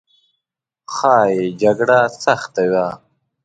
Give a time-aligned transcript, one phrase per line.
[0.95, 2.87] ښایي جګړه سخته وه.